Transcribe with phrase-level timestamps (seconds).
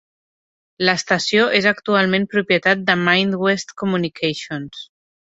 [0.87, 4.81] L'estació és actualment propietat de Midwest Communications.